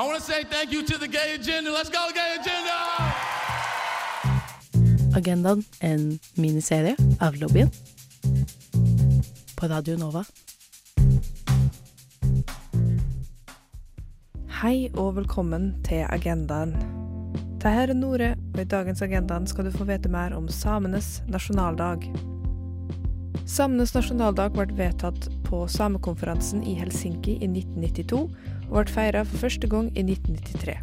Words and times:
I 0.00 0.02
want 0.02 0.18
to 0.18 0.32
say 0.32 0.44
thank 0.44 0.72
you 0.72 0.82
to 0.82 0.98
the 0.98 1.08
gay 1.08 1.34
agenda. 1.34 1.70
Let's 1.70 1.90
go, 1.90 1.98
gay 2.14 2.36
agenda! 2.40 2.76
Agendaen, 5.14 5.64
en 5.80 6.18
miniserie 6.34 6.96
av 7.20 7.36
lobbyen. 7.36 7.70
På 9.56 9.66
Radio 9.68 9.96
Nova. 9.96 10.24
Hei 14.62 14.88
og 14.94 15.16
velkommen 15.16 15.74
til 15.84 16.06
Agendaen. 16.08 16.72
Dette 17.60 17.68
er 17.68 17.92
Nore, 17.92 18.30
og 18.54 18.60
i 18.60 18.64
dagens 18.64 19.02
Agendaen 19.04 19.46
skal 19.46 19.68
du 19.68 19.70
få 19.76 19.84
vite 19.84 20.08
mer 20.08 20.32
om 20.32 20.48
samenes 20.48 21.20
nasjonaldag. 21.28 22.08
Samenes 23.44 23.92
nasjonaldag 23.92 24.56
ble 24.56 24.70
vedtatt 24.80 25.28
på 25.50 25.66
samekonferansen 25.68 26.62
i 26.64 26.76
Helsinki 26.78 27.36
i 27.40 27.50
1992, 27.50 28.22
og 28.70 28.76
ble 28.78 28.94
feira 28.94 29.24
for 29.26 29.44
første 29.46 29.70
gang 29.70 29.90
i 29.92 30.06
1993. 30.06 30.78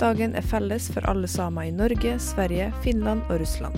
Dagen 0.00 0.34
er 0.38 0.46
felles 0.46 0.88
for 0.94 1.04
alle 1.10 1.28
samer 1.28 1.68
i 1.68 1.74
Norge, 1.74 2.14
Sverige, 2.22 2.70
Finland 2.84 3.26
og 3.28 3.42
Russland. 3.42 3.76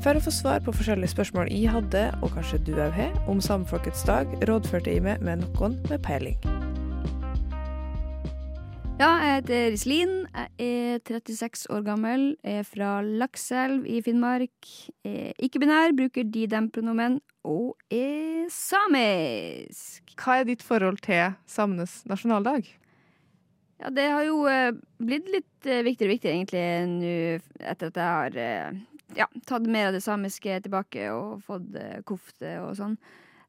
For 0.00 0.16
å 0.16 0.24
få 0.24 0.32
svar 0.32 0.64
på 0.64 0.72
forskjellige 0.72 1.12
spørsmål 1.12 1.52
jeg 1.52 1.70
hadde, 1.74 2.06
og 2.24 2.32
kanskje 2.34 2.62
du 2.64 2.72
òg 2.78 2.96
har, 2.96 3.12
om 3.28 3.42
samefolkets 3.44 4.06
dag, 4.08 4.32
rådførte 4.48 4.96
jeg 4.96 5.04
meg 5.04 5.22
med 5.22 5.44
noen 5.44 5.78
med 5.90 6.00
peiling. 6.02 6.59
Ja, 9.00 9.14
jeg 9.16 9.36
heter 9.38 9.72
Iselin. 9.72 10.10
Jeg 10.28 10.98
er 10.98 10.98
36 11.08 11.70
år 11.72 11.84
gammel, 11.86 12.24
er 12.44 12.66
fra 12.68 12.98
Lakselv 13.00 13.86
i 13.88 14.02
Finnmark. 14.04 14.66
Ikke-binær, 15.40 15.94
bruker 15.96 16.26
de-dem-pronomen 16.28 17.16
og 17.48 17.78
er 17.88 18.50
samisk. 18.52 20.12
Hva 20.20 20.42
er 20.42 20.50
ditt 20.50 20.66
forhold 20.66 21.00
til 21.06 21.32
samenes 21.48 22.02
nasjonaldag? 22.12 22.68
Ja, 23.80 23.94
det 23.96 24.06
har 24.12 24.28
jo 24.28 24.44
eh, 24.52 24.76
blitt 25.00 25.32
litt 25.32 25.64
eh, 25.64 25.80
viktigere 25.86 26.10
og 26.10 26.14
viktigere 26.18 26.36
egentlig 26.36 26.68
nå 26.92 27.16
etter 27.72 27.88
at 27.88 28.04
jeg 28.04 28.20
har 28.20 28.38
eh, 28.44 28.78
ja, 29.16 29.30
tatt 29.48 29.64
mer 29.64 29.88
av 29.88 29.96
det 29.96 30.04
samiske 30.04 30.60
tilbake 30.68 31.08
og 31.16 31.40
fått 31.48 31.72
kofte 32.04 32.58
og 32.66 32.76
sånn. 32.76 33.00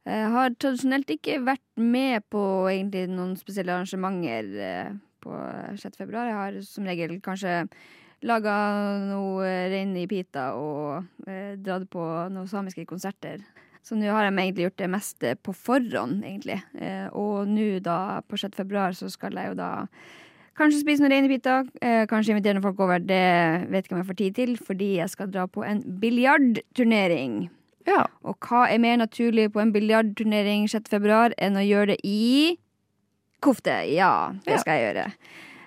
Jeg 0.08 0.32
har 0.32 0.56
tradisjonelt 0.56 1.12
ikke 1.12 1.42
vært 1.44 1.68
med 1.76 2.24
på 2.32 2.42
egentlig 2.72 3.10
noen 3.12 3.36
spesielle 3.36 3.76
arrangementer 3.76 5.02
på 5.24 5.34
6. 5.80 5.98
februar. 6.04 6.30
Jeg 6.30 6.40
har 6.40 6.62
som 6.68 6.88
regel 6.88 7.18
kanskje 7.24 7.66
laga 8.28 8.56
noe 9.10 9.50
rein 9.72 9.96
i 9.98 10.08
pita 10.10 10.52
og 10.58 11.28
eh, 11.28 11.58
dratt 11.58 11.88
på 11.90 12.06
noen 12.34 12.50
samiske 12.50 12.86
konserter. 12.90 13.42
Så 13.82 13.98
nå 13.98 14.12
har 14.14 14.28
jeg 14.28 14.36
egentlig 14.36 14.68
gjort 14.68 14.82
det 14.82 14.90
meste 14.94 15.36
på 15.42 15.54
forhånd, 15.58 16.20
egentlig. 16.22 16.60
Eh, 16.78 17.08
og 17.18 17.50
nå 17.50 17.80
da, 17.82 18.22
på 18.22 18.38
6. 18.38 18.54
februar, 18.62 18.94
så 18.94 19.10
skal 19.10 19.40
jeg 19.40 19.52
jo 19.52 19.58
da 19.58 19.72
kanskje 20.60 20.84
spise 20.84 21.02
noen 21.02 21.16
rein 21.16 21.30
i 21.30 21.32
pita. 21.32 21.62
Eh, 21.82 22.04
kanskje 22.10 22.36
invitere 22.36 22.60
noen 22.60 22.68
folk 22.68 22.84
over. 22.86 23.02
Det 23.02 23.24
vet 23.74 23.88
ikke 23.88 23.98
om 23.98 24.04
jeg 24.04 24.12
får 24.12 24.20
tid 24.22 24.38
til, 24.38 24.54
fordi 24.70 24.92
jeg 25.00 25.14
skal 25.16 25.34
dra 25.34 25.48
på 25.50 25.66
en 25.66 25.82
biljardturnering. 26.04 27.48
Ja. 27.90 28.06
Og 28.22 28.38
hva 28.46 28.68
er 28.70 28.82
mer 28.82 29.00
naturlig 29.02 29.50
på 29.56 29.64
en 29.64 29.74
biljardturnering 29.74 30.68
6. 30.70 30.92
februar 30.92 31.34
enn 31.42 31.58
å 31.58 31.66
gjøre 31.66 31.96
det 31.96 32.02
i 32.06 32.60
kofte? 33.44 33.74
Ja, 33.92 34.32
det 34.46 34.60
skal 34.62 34.78
jeg 34.80 34.88
gjøre. 34.90 35.06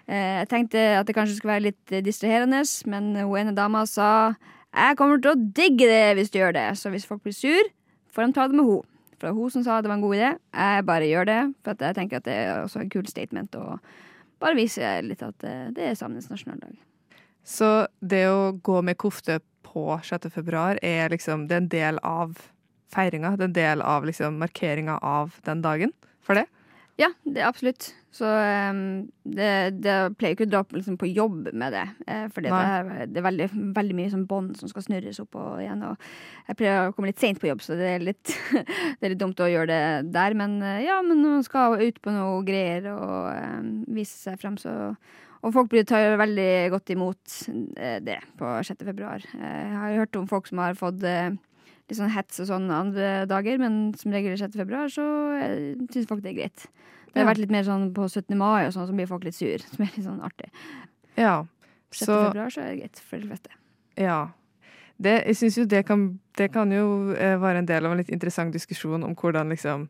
Eh, 0.06 0.40
Jeg 0.42 0.48
tenkte 0.50 0.82
at 1.00 1.06
det 1.08 1.14
kanskje 1.16 1.36
skulle 1.38 1.56
være 1.56 1.68
litt 1.70 1.94
distraherende, 2.06 2.62
men 2.90 3.14
hun 3.16 3.38
ene 3.40 3.54
dama 3.56 3.84
sa 3.90 4.34
jeg 4.74 4.96
kommer 4.98 5.20
til 5.22 5.30
å 5.34 5.52
digge 5.54 5.86
det 5.86 6.16
hvis 6.18 6.32
du 6.34 6.40
gjør 6.40 6.54
det. 6.56 6.66
Så 6.78 6.90
hvis 6.90 7.06
folk 7.06 7.22
blir 7.22 7.34
sur, 7.36 7.68
får 8.10 8.26
de 8.26 8.32
ta 8.36 8.48
det 8.48 8.56
med 8.58 8.66
henne. 8.66 8.82
For 9.14 9.28
det 9.28 9.34
var 9.34 9.38
hun 9.38 9.52
som 9.54 9.62
sa 9.62 9.76
det 9.80 9.88
var 9.90 10.00
en 10.00 10.02
god 10.02 10.16
idé. 10.16 10.30
Jeg 10.58 10.86
bare 10.88 11.06
gjør 11.06 11.28
det, 11.30 11.38
for 11.62 11.84
jeg 11.86 11.94
tenker 11.94 12.18
at 12.18 12.26
det 12.26 12.34
er 12.34 12.64
også 12.64 12.80
en 12.82 12.90
kul 12.90 13.06
statement. 13.06 13.54
å 13.54 13.78
bare 14.42 14.58
vise 14.58 14.88
litt 15.06 15.22
at 15.22 15.46
eh, 15.46 15.68
det 15.72 15.86
er 15.90 15.94
samenes 15.94 16.26
nasjonaldag. 16.32 16.74
Så 17.44 17.86
det 18.00 18.24
å 18.28 18.52
gå 18.64 18.80
med 18.82 18.98
kofte 18.98 19.38
på 19.62 19.86
6. 20.02 20.26
februar 20.34 20.78
er 20.82 21.12
liksom 21.12 21.46
det 21.48 21.54
er 21.56 21.62
en 21.62 21.70
del 21.70 21.98
av 22.02 22.34
feiringa? 22.94 23.36
Det 23.36 23.46
er 23.46 23.50
en 23.52 23.58
del 23.60 23.82
av 23.82 24.04
liksom 24.08 24.38
markeringa 24.42 24.98
av 25.02 25.38
den 25.46 25.62
dagen 25.62 25.94
for 26.24 26.34
det? 26.34 26.46
Ja, 27.00 27.08
det 27.26 27.40
er 27.42 27.48
absolutt. 27.48 27.88
Så 28.14 28.28
um, 28.28 29.08
det, 29.26 29.48
det 29.82 29.94
pleier 30.20 30.36
ikke 30.36 30.46
å 30.46 30.50
dra 30.52 30.60
på, 30.62 30.76
liksom, 30.78 30.94
på 31.00 31.08
jobb 31.10 31.48
med 31.50 31.74
det. 31.74 31.82
Eh, 32.06 32.28
for 32.30 32.46
det, 32.46 32.52
det 33.10 33.18
er 33.18 33.26
veldig, 33.26 33.48
veldig 33.74 33.96
mye 33.98 34.12
sånn 34.12 34.28
bånd 34.30 34.52
som 34.60 34.70
skal 34.70 34.84
snurres 34.86 35.18
opp 35.24 35.34
og 35.40 35.58
igjen. 35.64 35.82
Og 35.88 36.06
jeg 36.46 36.58
pleier 36.60 36.84
å 36.84 36.92
komme 36.94 37.10
litt 37.10 37.18
seint 37.18 37.40
på 37.42 37.50
jobb, 37.50 37.64
så 37.66 37.74
det 37.80 37.88
er 37.96 38.06
litt, 38.06 38.36
det 39.00 39.08
er 39.08 39.14
litt 39.16 39.22
dumt 39.24 39.42
å 39.42 39.50
gjøre 39.50 39.66
det 39.72 40.12
der. 40.14 40.38
Men 40.38 40.54
eh, 40.62 40.84
ja, 40.86 41.00
men 41.02 41.18
når 41.24 41.34
man 41.40 41.46
skal 41.48 41.74
ut 41.82 41.98
på 42.04 42.14
noe 42.14 42.38
greier 42.46 42.86
og 42.94 43.32
um, 43.34 43.72
vise 43.98 44.14
seg 44.14 44.38
frem, 44.42 44.60
så 44.60 44.94
Og 45.44 45.52
folk 45.52 45.68
blir 45.74 45.84
tar 45.84 46.14
veldig 46.16 46.70
godt 46.72 46.94
imot 46.94 47.34
eh, 47.76 47.98
det 48.00 48.20
på 48.38 48.54
6. 48.70 48.86
februar. 48.86 49.26
Eh, 49.34 49.64
Jeg 49.66 49.80
har 49.82 49.98
hørt 50.04 50.16
om 50.16 50.30
folk 50.30 50.46
som 50.48 50.62
har 50.62 50.78
fått 50.78 51.02
litt 51.88 51.98
sånn 51.98 52.12
hets 52.14 52.40
og 52.42 52.48
sånn 52.48 52.70
andre 52.72 53.24
dager, 53.30 53.58
men 53.60 53.92
som 53.98 54.14
regel 54.14 54.36
6. 54.40 54.56
februar 54.60 54.92
så 54.92 55.04
eh, 55.38 55.74
syns 55.92 56.08
folk 56.10 56.24
det 56.24 56.32
er 56.32 56.38
greit. 56.38 56.66
Det 57.12 57.22
har 57.22 57.28
vært 57.30 57.44
litt 57.44 57.52
mer 57.54 57.66
sånn 57.66 57.90
på 57.94 58.06
17. 58.08 58.32
mai 58.38 58.64
og 58.66 58.72
sånn, 58.74 58.88
så 58.88 58.94
blir 58.96 59.10
folk 59.10 59.26
litt 59.26 59.36
sur. 59.36 59.62
Som 59.72 59.84
er 59.84 59.92
litt 59.92 60.06
sånn 60.06 60.22
artig. 60.24 60.48
Ja. 61.18 61.44
6. 61.94 62.08
Februar 62.08 62.50
så 62.50 62.64
er 62.64 62.72
det 62.72 62.80
greit 62.82 63.04
for 63.04 63.20
de 63.20 63.30
fleste. 63.32 63.60
ja. 64.00 64.22
Det, 64.94 65.24
jeg 65.26 65.34
syns 65.34 65.56
jo 65.58 65.64
det 65.66 65.80
kan, 65.88 66.04
det 66.38 66.52
kan 66.54 66.70
jo 66.70 67.14
eh, 67.18 67.34
være 67.42 67.64
en 67.64 67.66
del 67.66 67.86
av 67.86 67.92
en 67.92 67.98
litt 67.98 68.12
interessant 68.14 68.54
diskusjon 68.54 69.02
om 69.02 69.16
hvordan 69.18 69.50
liksom 69.50 69.88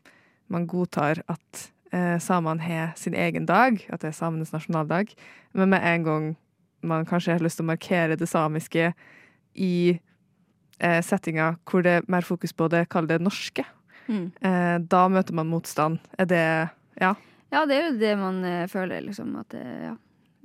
man 0.49 0.65
godtar 0.65 1.21
at 1.29 1.59
eh, 1.93 2.15
samene 2.21 2.65
har 2.65 2.95
sin 2.97 3.13
egen 3.13 3.45
dag, 3.45 3.77
at 3.85 4.01
det 4.01 4.09
er 4.09 4.17
samenes 4.17 4.53
nasjonaldag, 4.53 5.13
men 5.53 5.69
med 5.69 5.85
en 5.85 6.07
gang 6.07 6.25
man 6.81 7.05
kanskje 7.05 7.37
har 7.37 7.45
lyst 7.45 7.61
til 7.61 7.67
å 7.67 7.69
markere 7.69 8.17
det 8.17 8.29
samiske 8.29 8.91
i 9.53 9.99
eh, 10.79 11.01
settinga 11.01 11.57
hvor 11.65 11.83
det 11.83 11.91
er 11.99 12.07
mer 12.07 12.21
fokus 12.21 12.53
på 12.53 12.69
det, 12.69 12.87
kall 12.89 13.07
det 13.07 13.21
norske, 13.21 13.65
Mm. 14.07 14.31
eh, 14.41 14.77
da 14.85 15.07
møter 15.09 15.33
man 15.33 15.47
motstand. 15.47 15.99
Er 16.19 16.25
det 16.25 16.69
Ja. 17.01 17.15
Ja, 17.51 17.65
det 17.65 17.75
er 17.75 17.91
jo 17.91 17.97
det 17.99 18.17
man 18.17 18.43
eh, 18.45 18.67
føler, 18.67 19.01
liksom. 19.01 19.35
At 19.39 19.53
eh, 19.53 19.83
ja, 19.89 19.95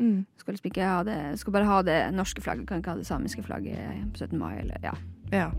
Mm. 0.00 0.24
skal 0.38 0.54
liksom 0.54 0.70
ikke 0.70 0.82
ha 0.88 1.02
det 1.04 1.38
Skal 1.38 1.52
bare 1.52 1.64
ha 1.66 1.82
det 1.82 2.14
norske 2.14 2.40
flagget, 2.40 2.66
kan 2.66 2.78
ikke 2.80 2.90
ha 2.90 2.96
det 2.96 3.06
samiske 3.06 3.42
flagget 3.44 3.76
på 4.12 4.18
17. 4.18 4.38
mai, 4.38 4.58
eller 4.60 4.76
ja. 4.82 4.92
Ja. 5.30 5.50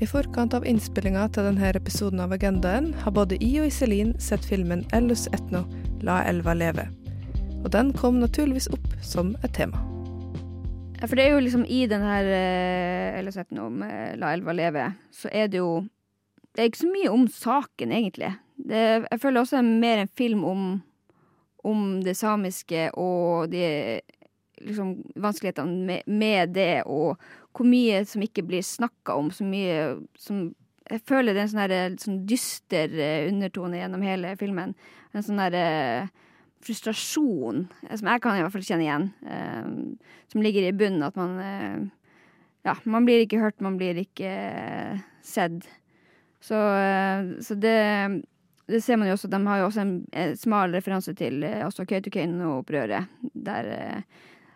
I 0.00 0.06
forkant 0.06 0.54
av 0.54 0.64
innspillinga 0.66 1.28
til 1.32 1.44
denne 1.44 1.74
episoden 1.74 2.20
av 2.20 2.32
Agendaen 2.32 2.92
har 3.04 3.12
både 3.12 3.36
I 3.40 3.60
og 3.60 3.66
Iselin 3.66 4.14
sett 4.18 4.44
filmen 4.44 4.84
Ellus 4.92 5.28
Etno 5.32 5.64
La 6.02 6.22
elva 6.26 6.54
leve. 6.54 6.88
Og 7.64 7.70
den 7.70 7.92
kom 7.92 8.18
naturligvis 8.18 8.68
opp 8.72 8.88
som 9.00 9.36
et 9.44 9.52
tema. 9.54 9.78
Ja, 11.02 11.08
For 11.10 11.18
det 11.18 11.24
er 11.26 11.32
jo 11.34 11.42
liksom 11.42 11.64
i 11.66 11.80
den 11.90 12.04
her 12.06 12.28
eh, 12.30 13.40
noe 13.50 13.66
om 13.66 13.80
eh, 13.82 14.14
La 14.20 14.30
elva 14.36 14.54
leve, 14.54 14.84
så 15.10 15.26
er 15.34 15.50
det 15.50 15.58
jo 15.58 15.82
Det 16.54 16.62
er 16.62 16.68
ikke 16.68 16.84
så 16.84 16.92
mye 16.92 17.10
om 17.10 17.26
saken, 17.32 17.92
egentlig. 17.96 18.28
Det, 18.56 18.80
jeg 19.10 19.20
føler 19.20 19.40
også 19.40 19.56
det 19.56 19.62
er 19.64 19.80
mer 19.82 20.02
en 20.02 20.10
film 20.20 20.44
om, 20.44 20.64
om 21.64 22.02
det 22.04 22.12
samiske 22.14 22.90
og 23.00 23.48
de 23.50 23.62
liksom, 24.60 24.98
vanskelighetene 25.16 25.86
med, 25.88 26.02
med 26.06 26.52
det, 26.54 26.84
og 26.84 27.16
hvor 27.56 27.66
mye 27.66 28.04
som 28.06 28.22
ikke 28.22 28.44
blir 28.46 28.62
snakka 28.62 29.16
om. 29.16 29.32
Så 29.32 29.48
mye 29.48 29.96
som 30.18 30.52
Jeg 30.92 31.00
føler 31.08 31.32
det 31.32 31.40
er 31.40 31.72
en 31.72 31.96
sånn 31.96 31.98
sånn 32.02 32.22
dyster 32.28 32.92
eh, 33.00 33.28
undertone 33.30 33.78
gjennom 33.80 34.02
hele 34.04 34.36
filmen. 34.36 34.74
En 35.14 35.24
sånn 35.24 35.40
derre 35.40 36.10
frustrasjon, 36.62 37.66
eh, 37.88 37.96
som 37.98 38.10
jeg 38.12 38.22
kan 38.24 38.38
i 38.38 38.44
hvert 38.44 38.54
fall 38.54 38.66
kjenne 38.66 38.86
igjen, 38.86 39.08
eh, 39.26 40.12
som 40.32 40.44
ligger 40.44 40.68
i 40.68 40.74
bunnen. 40.76 41.04
At 41.06 41.18
man 41.18 41.38
eh, 41.42 41.82
Ja, 42.62 42.76
man 42.86 43.02
blir 43.02 43.24
ikke 43.24 43.40
hørt, 43.42 43.58
man 43.58 43.74
blir 43.74 43.96
ikke 43.98 44.28
eh, 44.30 45.00
sett. 45.26 45.66
Så, 46.42 46.54
eh, 46.54 47.32
så 47.42 47.56
det 47.58 48.22
det 48.72 48.80
ser 48.80 48.96
man 48.96 49.08
jo 49.08 49.16
også, 49.16 49.28
De 49.28 49.40
har 49.46 49.58
jo 49.58 49.64
også 49.66 49.80
en, 49.82 50.06
eh, 50.12 50.36
smal 50.38 50.72
referanse 50.72 51.14
til 51.18 51.42
eh, 51.44 51.64
også 51.66 51.84
Kautokeino-opprøret. 51.84 53.10
Der 53.34 54.04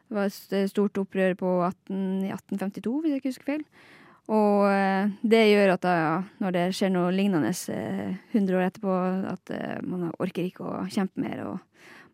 det 0.06 0.14
var 0.14 0.30
et 0.30 0.70
stort 0.70 0.98
opprør 0.98 1.34
på 1.34 1.48
18, 1.66 2.24
i 2.24 2.30
1852, 2.30 3.00
hvis 3.02 3.10
jeg 3.10 3.16
ikke 3.16 3.32
husker 3.32 3.48
feil. 3.50 3.64
Og 4.26 4.66
eh, 4.66 5.12
det 5.22 5.44
gjør 5.52 5.76
at 5.76 5.84
da, 5.86 5.96
når 6.42 6.54
det 6.56 6.64
skjer 6.74 6.90
noe 6.90 7.14
lignende 7.14 7.52
eh, 7.72 8.16
100 8.32 8.58
år 8.58 8.66
etterpå, 8.66 8.98
at 9.30 9.54
eh, 9.54 9.78
man 9.86 10.08
orker 10.18 10.48
ikke 10.48 10.66
å 10.66 10.84
kjempe 10.90 11.22
mer. 11.22 11.44
og 11.46 11.58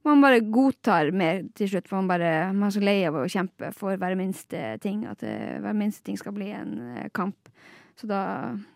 man 0.02 0.22
bare 0.22 0.40
godtar 0.42 1.12
mer 1.14 1.44
til 1.54 1.70
slutt, 1.70 1.86
for 1.88 2.00
man, 2.00 2.10
bare, 2.10 2.32
man 2.50 2.68
er 2.68 2.74
så 2.74 2.82
lei 2.82 2.96
av 3.06 3.16
å 3.20 3.28
kjempe 3.30 3.70
for 3.76 3.98
hver 4.00 4.16
minste 4.18 4.74
ting. 4.82 5.04
At 5.06 5.22
eh, 5.26 5.60
hver 5.62 5.76
minste 5.78 6.02
ting 6.06 6.18
skal 6.18 6.34
bli 6.36 6.50
en 6.56 6.74
eh, 6.96 7.08
kamp. 7.14 7.52
Så 8.00 8.08
da 8.10 8.22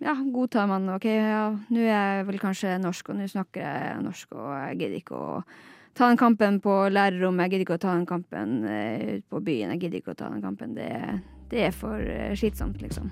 ja, 0.05 0.15
godtar 0.33 0.69
man 0.71 0.87
OK, 0.95 1.09
ja, 1.09 1.49
nå 1.51 1.83
er 1.83 1.91
jeg 1.91 2.29
vel 2.29 2.41
kanskje 2.41 2.77
norsk, 2.79 3.11
og 3.11 3.19
nå 3.19 3.27
snakker 3.33 3.65
jeg 3.65 4.03
norsk, 4.05 4.37
og 4.37 4.51
jeg 4.53 4.81
gidder 4.83 4.99
ikke 5.01 5.19
å 5.19 5.31
ta 5.97 6.11
den 6.13 6.21
kampen 6.21 6.61
på 6.63 6.75
lærerrommet, 6.93 7.47
jeg 7.47 7.57
gidder 7.57 7.67
ikke 7.67 7.79
å 7.81 7.85
ta 7.89 7.95
den 7.97 8.07
kampen 8.07 8.59
ute 8.69 9.25
på 9.33 9.41
byen, 9.41 9.73
jeg 9.73 9.87
gidder 9.87 10.03
ikke 10.03 10.13
å 10.13 10.21
ta 10.21 10.29
den 10.31 10.45
kampen. 10.45 10.77
Det, 10.77 10.91
det 11.51 11.71
er 11.71 11.75
for 11.75 11.97
eh, 11.97 12.37
slitsomt, 12.39 12.85
liksom. 12.85 13.09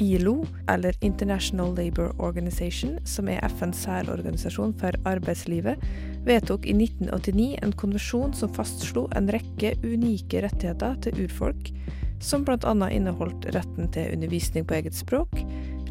ILO, 0.00 0.46
eller 0.68 0.96
International 1.00 1.74
Labour 1.76 2.12
Organization, 2.22 2.98
som 3.04 3.28
er 3.28 3.42
FNs 3.48 3.84
særorganisasjon 3.86 4.74
for 4.80 4.96
arbeidslivet, 5.08 5.82
vedtok 6.26 6.66
i 6.66 6.74
1989 6.76 7.58
en 7.62 7.74
konvensjon 7.78 8.34
som 8.36 8.52
fastslo 8.54 9.06
en 9.18 9.30
rekke 9.32 9.74
unike 9.84 10.42
rettigheter 10.44 10.98
til 11.04 11.24
urfolk, 11.24 11.72
som 12.20 12.44
bl.a. 12.46 12.74
inneholdt 12.90 13.48
retten 13.54 13.90
til 13.94 14.14
undervisning 14.16 14.66
på 14.66 14.78
eget 14.78 14.96
språk, 14.98 15.32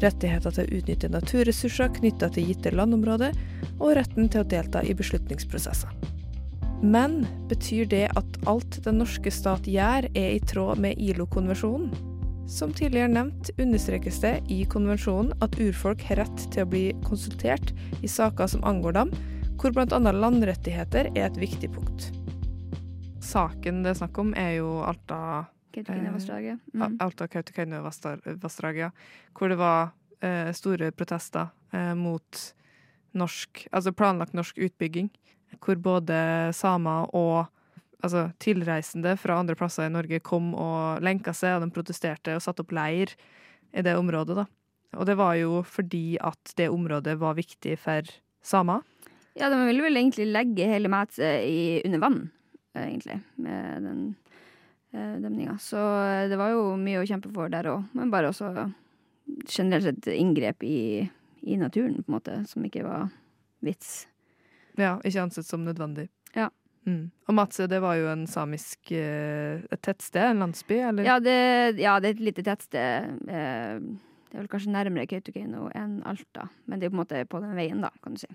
rettigheter 0.02 0.54
til 0.54 0.66
å 0.66 0.78
utnytte 0.78 1.10
naturressurser 1.12 1.90
knytta 1.98 2.30
til 2.34 2.50
gitte 2.50 2.74
landområder, 2.74 3.34
og 3.78 3.96
retten 3.98 4.28
til 4.28 4.44
å 4.44 4.48
delta 4.48 4.84
i 4.84 4.96
beslutningsprosesser. 4.96 5.92
Men 6.82 7.24
betyr 7.50 7.88
det 7.90 8.04
at 8.16 8.38
alt 8.46 8.78
den 8.84 9.00
norske 9.02 9.32
stat 9.34 9.66
gjør, 9.66 10.06
er 10.14 10.36
i 10.36 10.44
tråd 10.46 10.78
med 10.82 11.00
ILO-konvensjonen? 11.02 12.07
Som 12.48 12.72
tidligere 12.72 13.08
nevnt 13.12 13.50
understrekes 13.60 14.22
det 14.22 14.38
i 14.48 14.62
konvensjonen 14.64 15.34
at 15.44 15.58
urfolk 15.60 16.00
har 16.08 16.22
rett 16.22 16.44
til 16.48 16.64
å 16.64 16.70
bli 16.70 16.84
konsultert 17.04 17.74
i 18.00 18.08
saker 18.08 18.48
som 18.48 18.64
angår 18.64 18.96
dem, 18.96 19.12
hvor 19.60 19.74
bl.a. 19.76 19.98
landrettigheter 20.00 21.10
er 21.12 21.26
et 21.26 21.36
viktig 21.36 21.68
punkt. 21.74 22.08
Saken 23.20 23.82
det 23.84 23.92
er 23.92 23.98
snakk 24.00 24.20
om, 24.22 24.32
er 24.32 24.62
jo 24.62 24.78
Alta 24.80 25.44
Kautokeinovassdraget. 25.76 26.64
mm. 26.72 26.86
Mm. 26.86 26.96
Alta-Kautokeino-vassdraget, 27.04 28.80
ja, 28.80 28.90
hvor 29.36 29.52
det 29.52 29.60
var 29.60 29.90
eh, 30.24 30.48
store 30.56 30.88
protester 30.96 31.52
eh, 31.76 31.92
mot 31.94 32.42
norsk, 33.12 33.66
altså 33.72 33.92
planlagt 33.92 34.32
norsk 34.32 34.56
utbygging, 34.56 35.12
hvor 35.60 35.76
både 35.76 36.48
samer 36.56 37.12
og 37.12 37.52
altså, 38.04 38.28
tilreisende 38.42 39.16
fra 39.20 39.38
andre 39.40 39.56
plasser 39.58 39.88
i 39.88 39.94
Norge 39.94 40.20
kom 40.24 40.52
og 40.54 41.02
lenka 41.04 41.34
seg, 41.36 41.58
og 41.58 41.66
de 41.66 41.74
protesterte 41.74 42.36
og 42.36 42.44
satte 42.44 42.64
opp 42.64 42.74
leir 42.76 43.14
i 43.72 43.84
det 43.84 43.96
området. 43.98 44.38
da. 44.38 44.46
Og 44.96 45.06
det 45.08 45.18
var 45.20 45.36
jo 45.36 45.62
fordi 45.66 46.16
at 46.24 46.54
det 46.56 46.70
området 46.72 47.18
var 47.20 47.36
viktig 47.38 47.76
for 47.80 48.08
samer. 48.44 48.84
Ja, 49.38 49.50
de 49.52 49.58
ville 49.68 49.84
vel 49.84 50.00
egentlig 50.00 50.26
legge 50.32 50.66
hele 50.66 50.90
Mætse 50.90 51.28
under 51.86 52.00
vann, 52.02 52.30
eh, 52.74 52.88
egentlig, 52.88 53.20
med 53.36 53.84
den 53.86 54.00
eh, 54.92 55.14
demninga. 55.22 55.58
Så 55.62 55.78
eh, 55.78 56.28
det 56.30 56.38
var 56.40 56.54
jo 56.54 56.72
mye 56.80 57.02
å 57.02 57.06
kjempe 57.06 57.30
for 57.34 57.52
der 57.52 57.68
òg, 57.70 57.86
men 57.94 58.10
bare 58.10 58.32
også 58.32 58.50
generelt 59.46 59.84
sett 59.84 60.08
inngrep 60.16 60.64
i, 60.66 61.06
i 61.42 61.58
naturen, 61.60 62.00
på 62.02 62.10
en 62.10 62.16
måte, 62.16 62.38
som 62.50 62.64
ikke 62.66 62.86
var 62.86 63.12
vits. 63.62 64.08
Ja, 64.78 64.96
ikke 65.04 65.28
ansett 65.28 65.46
som 65.46 65.66
nødvendig. 65.66 66.08
Ja. 66.34 66.48
Mm. 66.88 67.00
Og 67.28 67.36
Matse, 67.36 67.68
det 67.70 67.80
var 67.84 67.98
jo 68.00 68.08
en 68.10 68.26
samisk 68.30 68.92
eh, 68.96 69.60
et 69.68 69.82
tettsted, 69.84 70.24
en 70.24 70.44
landsby, 70.46 70.78
eller? 70.90 71.06
Ja, 71.06 71.18
det, 71.22 71.38
ja, 71.80 71.98
det 72.00 72.12
er 72.12 72.16
et 72.16 72.26
lite 72.30 72.44
tettsted. 72.46 73.16
Eh, 73.28 73.80
det 74.28 74.36
er 74.36 74.42
vel 74.42 74.50
kanskje 74.52 74.74
nærmere 74.74 75.08
Kautokeino 75.08 75.68
enn 75.76 76.00
Alta, 76.08 76.48
men 76.68 76.80
det 76.80 76.88
er 76.88 76.92
på 76.92 76.98
en 76.98 77.02
måte 77.02 77.24
på 77.28 77.40
den 77.44 77.56
veien, 77.58 77.84
da, 77.84 77.92
kan 78.04 78.16
du 78.16 78.22
si. 78.24 78.30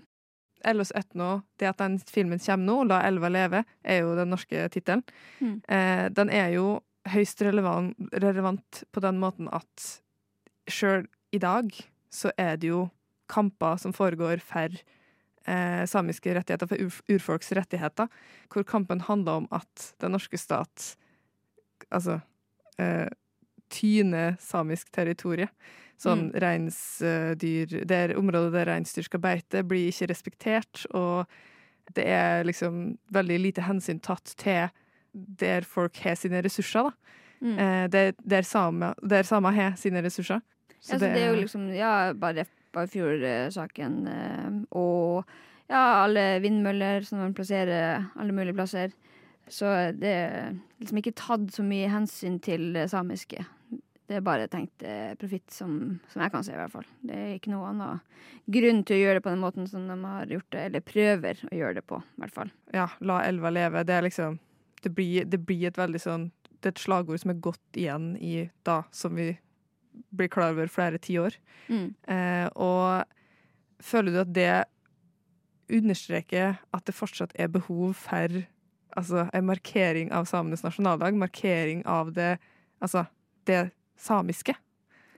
Ellos 0.64 0.94
Etno, 0.96 1.42
det 1.60 1.68
at 1.68 1.82
den 1.82 1.98
filmen 2.08 2.40
kommer 2.40 2.64
nå, 2.64 2.88
La 2.88 3.02
elva 3.06 3.28
leve, 3.28 3.64
er 3.84 4.00
jo 4.00 4.14
den 4.16 4.32
norske 4.32 4.64
tittelen. 4.72 5.04
Mm. 5.40 5.58
Eh, 5.68 6.06
den 6.16 6.32
er 6.32 6.54
jo 6.56 6.78
høyst 7.12 7.42
relevant, 7.44 7.98
relevant 8.22 8.84
på 8.94 9.02
den 9.04 9.20
måten 9.20 9.50
at 9.52 9.88
sjøl 10.70 11.04
i 11.34 11.40
dag 11.42 11.68
så 12.14 12.30
er 12.40 12.56
det 12.56 12.70
jo 12.70 12.86
kamper 13.30 13.76
som 13.80 13.94
foregår 13.96 14.40
for 14.44 14.72
eh, 15.46 15.84
samiske 15.86 16.34
rettigheter, 16.34 16.68
for 16.70 16.80
ur, 16.80 17.00
urfolks 17.10 17.52
rettigheter, 17.56 18.08
hvor 18.52 18.64
kampen 18.64 19.00
handler 19.00 19.42
om 19.42 19.48
at 19.54 19.94
den 20.00 20.14
norske 20.16 20.38
stat 20.40 20.94
altså 21.90 22.20
eh, 22.78 23.08
tyner 23.70 24.36
samisk 24.40 24.90
territorie. 24.94 25.48
Sånn 26.00 26.30
Mm. 26.32 26.40
reinsdyr 26.42 27.90
er 27.90 28.16
området 28.18 28.52
der 28.52 28.66
reinsdyr 28.66 29.06
skal 29.06 29.20
beite, 29.20 29.62
blir 29.62 29.88
ikke 29.88 30.08
respektert, 30.10 30.86
og 30.90 31.26
det 31.94 32.06
er 32.06 32.44
liksom 32.44 32.98
veldig 33.12 33.38
lite 33.40 33.62
hensyn 33.62 34.00
tatt 34.00 34.34
til 34.36 34.68
der 35.14 35.62
folk 35.62 35.96
har 36.02 36.16
sine 36.18 36.42
ressurser, 36.42 36.90
da. 36.90 36.90
Mm. 37.44 37.58
Eh, 37.58 37.86
der, 37.88 38.12
der 38.18 38.42
samer 38.42 39.52
har 39.54 39.76
sine 39.76 40.02
ressurser. 40.02 40.40
Ja, 40.84 40.98
så 40.98 40.98
det 40.98 41.14
er 41.16 41.30
jo 41.30 41.40
liksom, 41.40 41.68
ja, 41.72 42.12
bare 42.12 42.46
Barfjord-saken, 42.74 43.98
eh, 44.10 44.60
og 44.76 45.24
ja, 45.70 46.04
alle 46.04 46.26
vindmøller 46.44 47.06
som 47.06 47.22
man 47.22 47.34
plasserer 47.36 48.10
alle 48.18 48.36
mulige 48.36 48.56
plasser. 48.56 48.92
Så 49.48 49.68
det 49.96 50.12
er 50.12 50.54
liksom 50.80 51.00
ikke 51.00 51.16
tatt 51.18 51.50
så 51.52 51.64
mye 51.66 51.90
hensyn 51.92 52.38
til 52.44 52.72
det 52.76 52.88
samiske. 52.92 53.44
Det 54.04 54.18
er 54.18 54.24
bare 54.24 54.48
tenkt 54.52 54.84
eh, 54.84 55.14
profitt, 55.16 55.46
som, 55.52 56.00
som 56.12 56.22
jeg 56.24 56.32
kan 56.32 56.44
se, 56.44 56.52
i 56.52 56.58
hvert 56.58 56.72
fall. 56.72 56.88
Det 57.00 57.16
er 57.16 57.30
ikke 57.38 57.52
noen 57.54 57.80
annen 57.80 58.02
grunn 58.52 58.82
til 58.84 58.98
å 58.98 59.00
gjøre 59.00 59.18
det 59.18 59.24
på 59.24 59.32
den 59.32 59.44
måten 59.44 59.68
som 59.68 59.86
de 59.88 59.96
har 60.02 60.34
gjort 60.34 60.50
det, 60.52 60.64
eller 60.68 60.84
prøver 60.84 61.40
å 61.48 61.54
gjøre 61.56 61.78
det 61.78 61.84
på, 61.88 62.00
i 62.04 62.24
hvert 62.24 62.34
fall. 62.36 62.52
Ja, 62.76 62.90
la 63.00 63.22
elva 63.24 63.52
leve. 63.52 63.84
Det 63.88 63.96
er 63.96 64.08
liksom 64.08 64.40
Det 64.84 64.90
blir, 64.92 65.24
det 65.24 65.38
blir 65.40 65.70
et 65.70 65.78
veldig 65.78 66.00
sånn 66.02 66.26
Det 66.60 66.68
er 66.68 66.72
et 66.74 66.80
slagord 66.82 67.20
som 67.22 67.30
er 67.32 67.38
gått 67.40 67.76
igjen 67.80 68.18
i 68.20 68.50
da, 68.68 68.82
som 68.92 69.14
vi 69.16 69.30
blir 70.14 70.28
klar 70.32 70.54
over 70.54 70.70
flere 70.70 70.98
tiår. 70.98 71.36
Mm. 71.68 71.88
Eh, 72.08 72.46
og 72.54 73.04
føler 73.84 74.14
du 74.14 74.20
at 74.22 74.32
det 74.34 74.64
understreker 75.72 76.58
at 76.76 76.84
det 76.86 76.94
fortsatt 76.96 77.32
er 77.40 77.48
behov 77.52 77.94
for 77.96 78.42
altså, 78.96 79.26
en 79.32 79.48
markering 79.48 80.12
av 80.12 80.28
samenes 80.30 80.64
nasjonaldag? 80.64 81.16
Markering 81.18 81.84
av 81.86 82.12
det, 82.16 82.36
altså, 82.84 83.06
det 83.48 83.70
samiske? 84.00 84.56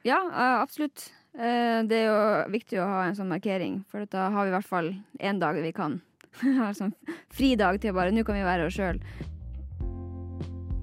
Ja, 0.07 0.21
eh, 0.31 0.59
absolutt. 0.63 1.11
Eh, 1.35 1.83
Det 1.87 2.03
er 2.03 2.07
jo 2.07 2.53
viktig 2.53 2.81
å 2.81 2.89
ha 2.89 3.05
en 3.07 3.17
sånn 3.19 3.33
markering, 3.33 3.83
for 3.91 4.07
da 4.07 4.31
har 4.31 4.47
vi 4.47 4.53
i 4.53 4.57
hvert 4.57 4.71
fall 4.71 4.93
én 5.21 5.41
dag 5.43 5.59
vi 5.61 5.73
kan 5.77 6.01
ha 6.61 6.73
sånn 6.77 6.95
fridag 7.33 7.81
til 7.81 7.93
å 7.93 7.97
bare 7.97 8.13
Nå 8.15 8.25
kan 8.25 8.37
vi 8.39 8.45
være 8.47 8.69
oss 8.69 8.77
sjøl. 8.79 9.01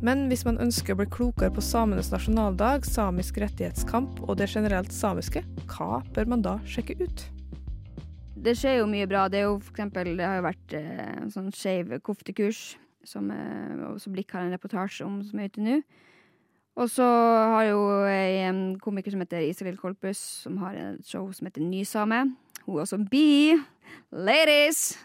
Men 0.03 0.25
hvis 0.27 0.41
man 0.44 0.57
ønsker 0.59 0.97
å 0.97 1.00
bli 1.00 1.05
klokere 1.07 1.47
på 1.55 1.61
samenes 1.63 2.09
nasjonaldag, 2.11 2.83
samisk 2.83 3.38
rettighetskamp 3.39 4.17
og 4.25 4.35
det 4.35 4.50
generelt 4.51 4.91
samiske, 4.91 5.45
hva 5.71 6.01
bør 6.11 6.27
man 6.33 6.41
da 6.44 6.57
sjekke 6.67 6.97
ut? 7.00 7.23
Det 8.44 8.51
skjer 8.59 8.81
jo 8.81 8.89
mye 8.91 9.07
bra. 9.07 9.29
Det 9.31 9.39
er 9.39 9.45
jo 9.47 9.61
for 9.61 9.71
eksempel 9.71 10.17
Det 10.19 10.25
har 10.27 10.41
jo 10.41 10.44
vært 10.50 10.75
eh, 10.75 11.21
sånn 11.31 11.47
skeiv 11.55 11.94
koftekurs, 12.03 12.73
som 13.07 13.29
eh, 13.31 13.85
også 13.94 14.11
Blikk 14.11 14.35
har 14.35 14.44
en 14.44 14.51
reportasje 14.51 15.07
om, 15.07 15.21
som 15.23 15.39
er 15.39 15.47
ute 15.47 15.63
nå. 15.63 15.77
Og 16.75 16.91
så 16.91 17.07
har 17.53 17.69
jo 17.69 17.79
en 18.09 18.61
komiker 18.83 19.15
som 19.15 19.23
heter 19.23 19.45
Isalill 19.47 19.79
Kolpus, 19.79 20.19
som 20.44 20.59
har 20.65 20.75
et 20.81 21.07
show 21.07 21.29
som 21.31 21.47
heter 21.47 21.63
Nysame. 21.63 22.25
Hun 22.65 22.75
er 22.75 22.83
også 22.83 22.99
bi. 23.07 23.56
Ladies! 24.11 24.97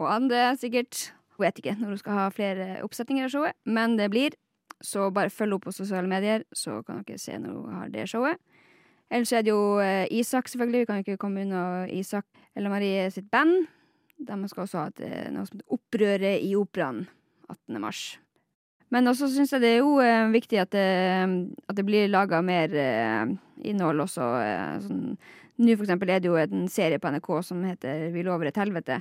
Og 0.00 0.08
andre, 0.08 0.54
sikkert. 0.56 1.10
Hun 1.36 1.44
vet 1.44 1.60
ikke 1.60 1.76
når 1.76 1.92
hun 1.92 2.00
skal 2.00 2.20
ha 2.22 2.26
flere 2.32 2.72
oppsetninger 2.86 3.28
av 3.28 3.36
showet, 3.36 3.60
men 3.68 4.00
det 4.00 4.08
blir. 4.14 4.40
Så 4.84 5.08
bare 5.14 5.32
følg 5.32 5.56
opp 5.56 5.66
på 5.68 5.74
sosiale 5.74 6.08
medier, 6.10 6.44
så 6.52 6.82
kan 6.84 7.00
dere 7.06 7.20
se 7.20 7.38
når 7.40 7.54
hun 7.56 7.78
har 7.78 7.92
det 7.92 8.08
showet. 8.10 8.40
Ellers 9.10 9.32
er 9.32 9.44
det 9.46 9.52
jo 9.52 9.78
eh, 9.78 10.04
Isak, 10.10 10.48
selvfølgelig. 10.50 10.82
Vi 10.82 10.88
kan 10.88 10.98
jo 10.98 11.06
ikke 11.06 11.22
komme 11.22 11.44
unna 11.46 11.86
Isak 11.94 12.26
eller 12.56 12.72
Marie 12.72 13.06
sitt 13.14 13.30
band. 13.30 13.68
De 14.18 14.48
skal 14.48 14.64
også 14.64 14.80
ha 14.80 14.90
et, 14.90 15.02
eh, 15.04 15.26
noe 15.32 15.46
som 15.46 15.58
heter 15.58 15.76
Opprøret 15.76 16.44
i 16.44 16.54
operaen 16.58 17.04
18. 17.48 17.80
mars. 17.82 18.04
Men 18.94 19.10
også 19.10 19.28
syns 19.30 19.52
jeg 19.54 19.62
det 19.62 19.72
er 19.74 19.80
jo 19.82 19.96
eh, 20.02 20.28
viktig 20.32 20.60
at 20.62 20.72
det, 20.74 20.88
at 21.68 21.78
det 21.78 21.86
blir 21.86 22.10
laga 22.10 22.42
mer 22.42 22.74
innhold 23.66 24.06
også. 24.06 24.28
Eh, 24.42 24.76
sånn. 24.86 25.16
Nå 25.56 25.72
for 25.72 25.86
eksempel 25.86 26.10
er 26.12 26.20
det 26.20 26.28
jo 26.28 26.36
en 26.36 26.66
serie 26.68 27.00
på 27.00 27.08
NRK 27.14 27.30
som 27.46 27.62
heter 27.64 28.10
Vi 28.12 28.24
lover 28.26 28.50
et 28.50 28.58
helvete. 28.60 28.98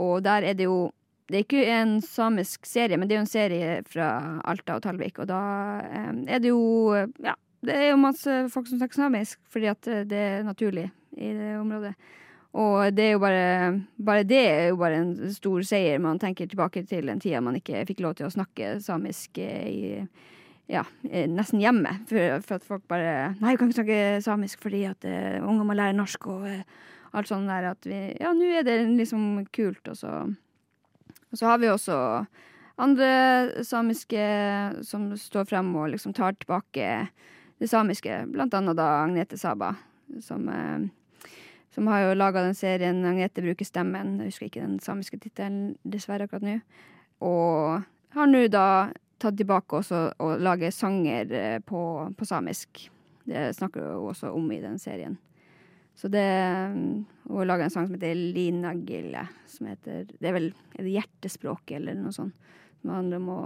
Og 0.00 0.22
der 0.24 0.46
er 0.48 0.54
det 0.56 0.64
jo 0.64 0.86
Det 1.30 1.38
er 1.38 1.44
ikke 1.44 1.66
en 1.70 1.98
samisk 2.02 2.66
serie, 2.66 2.98
men 2.98 3.06
det 3.06 3.14
er 3.14 3.20
jo 3.20 3.26
en 3.26 3.30
serie 3.30 3.74
fra 3.86 4.06
Alta 4.50 4.78
og 4.78 4.82
Talvik. 4.82 5.20
Og 5.22 5.28
da 5.30 5.42
eh, 5.86 6.08
er 6.36 6.42
det 6.42 6.50
jo 6.50 6.62
Ja, 7.22 7.36
det 7.62 7.76
er 7.76 7.92
jo 7.92 8.00
masse 8.00 8.40
folk 8.50 8.66
som 8.66 8.80
snakker 8.80 8.98
samisk, 8.98 9.38
fordi 9.52 9.70
at 9.70 9.86
eh, 9.86 10.06
det 10.08 10.24
er 10.24 10.48
naturlig 10.48 10.88
i 11.16 11.30
det 11.36 11.52
området. 11.60 11.94
Og 12.58 12.90
det 12.96 13.04
er 13.04 13.12
jo 13.12 13.22
bare 13.22 13.44
Bare 14.02 14.26
det 14.26 14.40
er 14.42 14.68
jo 14.72 14.80
bare 14.80 14.98
en 15.04 15.14
stor 15.30 15.62
seier. 15.62 16.02
Man 16.02 16.18
tenker 16.18 16.50
tilbake 16.50 16.82
til 16.82 17.06
den 17.06 17.22
tida 17.22 17.40
man 17.40 17.60
ikke 17.60 17.84
fikk 17.86 18.02
lov 18.02 18.18
til 18.18 18.26
å 18.26 18.34
snakke 18.34 18.80
samisk 18.82 19.38
eh, 19.38 19.70
i 19.70 19.94
ja, 20.70 20.84
nesten 21.02 21.62
hjemme. 21.62 21.96
For, 22.06 22.42
for 22.46 22.58
at 22.58 22.66
folk 22.66 22.84
bare 22.90 23.34
Nei, 23.40 23.54
vi 23.54 23.58
kan 23.58 23.70
ikke 23.70 23.80
snakke 23.80 24.02
samisk 24.22 24.62
fordi 24.62 24.84
at 24.86 25.06
uh, 25.06 25.42
unger 25.42 25.66
må 25.66 25.74
lære 25.74 25.96
norsk 25.98 26.28
og 26.30 26.44
uh, 26.46 26.84
alt 27.18 27.30
sånt 27.30 27.50
der. 27.50 27.72
At 27.72 27.86
vi 27.86 27.98
Ja, 28.20 28.30
nå 28.34 28.50
er 28.54 28.66
det 28.66 28.78
liksom 28.94 29.44
kult, 29.54 29.82
og 29.90 29.98
så 29.98 30.12
Og 31.30 31.38
så 31.38 31.46
har 31.46 31.60
vi 31.62 31.70
også 31.70 31.96
andre 32.80 33.10
samiske 33.66 34.24
som 34.86 35.10
står 35.16 35.48
frem 35.50 35.74
og 35.76 35.92
liksom 35.94 36.14
tar 36.16 36.38
tilbake 36.38 36.86
det 37.60 37.68
samiske. 37.70 38.24
Blant 38.32 38.54
annet 38.56 38.78
da 38.78 38.88
Agnete 39.04 39.38
Saba, 39.38 39.74
som 40.24 40.48
eh, 40.48 40.88
som 41.70 41.86
har 41.86 42.00
jo 42.00 42.14
laga 42.14 42.42
den 42.42 42.54
serien 42.54 43.04
'Agnete 43.04 43.42
bruker 43.42 43.64
stemmen'. 43.64 44.18
Jeg 44.18 44.32
husker 44.32 44.46
ikke 44.46 44.60
den 44.66 44.80
samiske 44.80 45.18
tittelen, 45.18 45.76
dessverre, 45.84 46.26
akkurat 46.26 46.42
nå. 46.42 46.60
Og 47.20 47.82
har 48.10 48.26
nå 48.26 48.48
da 48.48 48.90
tatt 49.20 49.36
tilbake 49.36 49.78
også 49.78 50.00
og 50.18 50.40
lager 50.40 50.70
sanger 50.70 51.32
eh, 51.32 51.58
på, 51.60 52.12
på 52.16 52.24
samisk. 52.24 52.90
Det 53.24 53.54
snakker 53.54 53.80
hun 53.94 54.10
også 54.10 54.32
om 54.34 54.50
i 54.52 54.60
den 54.60 54.78
serien. 54.78 55.18
Så 56.00 56.08
det 56.08 56.24
Hun 56.72 57.36
har 57.36 57.44
laga 57.44 57.64
en 57.64 57.70
sang 57.70 57.86
som 57.86 57.94
heter 57.94 58.14
Lina 58.14 58.74
Gille, 58.74 59.28
som 59.46 59.66
heter 59.66 60.06
Det 60.08 60.28
er 60.28 60.32
vel 60.32 60.52
er 60.78 60.86
det 60.86 60.94
hjertespråket, 60.94 61.76
eller 61.76 61.98
noe 61.98 62.12
sånt. 62.16 62.34
Som 62.80 62.94
handler 62.94 63.20
om 63.20 63.28
å 63.28 63.40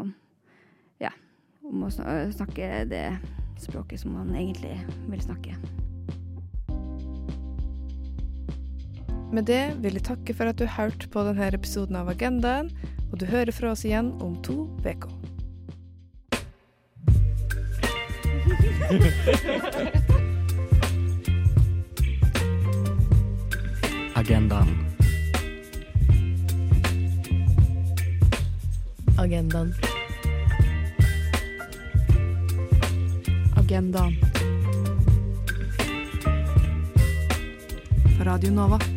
Ja, 1.02 1.11
om 1.66 1.82
å 1.82 1.90
snakke 1.90 2.84
det 2.87 3.18
språket 3.58 4.00
som 4.00 4.14
man 4.14 4.30
egentlig 4.38 4.76
vil 5.11 5.23
snakke. 5.25 5.56
Med 9.34 9.49
det 9.50 9.75
vil 9.82 9.99
jeg 9.99 10.06
takke 10.06 10.34
for 10.37 10.46
at 10.46 10.61
du 10.61 10.66
hørte 10.70 11.11
på 11.11 11.26
denne 11.26 11.50
episoden 11.50 11.99
av 11.99 12.12
Agendaen, 12.12 12.70
og 13.11 13.18
du 13.18 13.26
hører 13.26 13.50
fra 13.50 13.75
oss 13.75 13.82
igjen 13.82 14.14
om 14.23 14.38
to 14.46 14.70
uker. 14.87 15.11
Agendaen. 24.24 24.68
Agendaen. 29.18 29.74
Agendaen. 33.56 34.16
På 38.18 38.24
Radio 38.24 38.50
Nova. 38.50 38.93